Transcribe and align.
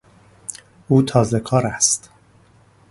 او 0.87 1.01
تازهکار 1.01 1.67
است. 1.67 2.09